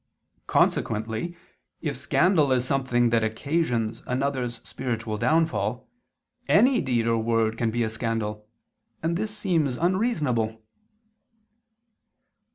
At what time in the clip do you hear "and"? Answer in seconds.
9.03-9.15